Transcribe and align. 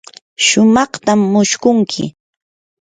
sumaqtam 0.45 1.19
mushkunki. 1.33 2.05